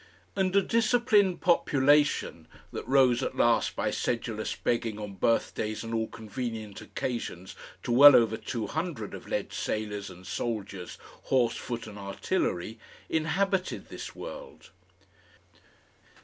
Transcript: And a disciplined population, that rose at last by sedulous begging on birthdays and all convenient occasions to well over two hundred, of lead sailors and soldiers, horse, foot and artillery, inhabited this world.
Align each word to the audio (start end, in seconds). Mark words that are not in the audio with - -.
And 0.35 0.55
a 0.55 0.63
disciplined 0.63 1.41
population, 1.41 2.47
that 2.71 2.87
rose 2.87 3.21
at 3.21 3.37
last 3.37 3.75
by 3.75 3.91
sedulous 3.91 4.55
begging 4.55 4.97
on 4.97 5.13
birthdays 5.13 5.83
and 5.83 5.93
all 5.93 6.07
convenient 6.07 6.81
occasions 6.81 7.55
to 7.83 7.91
well 7.91 8.15
over 8.15 8.35
two 8.35 8.65
hundred, 8.65 9.13
of 9.13 9.27
lead 9.27 9.53
sailors 9.53 10.09
and 10.09 10.25
soldiers, 10.25 10.97
horse, 11.25 11.55
foot 11.55 11.85
and 11.85 11.99
artillery, 11.99 12.79
inhabited 13.09 13.89
this 13.89 14.15
world. 14.15 14.71